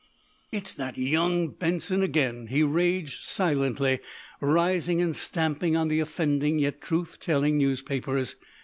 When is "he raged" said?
2.47-3.21